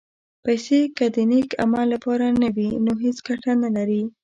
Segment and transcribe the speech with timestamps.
[0.43, 4.03] پېسې که د نېک عمل لپاره نه وي، نو هېڅ ګټه نه لري.